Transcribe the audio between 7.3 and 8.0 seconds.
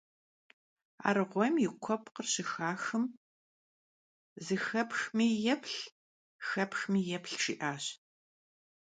jji'aş.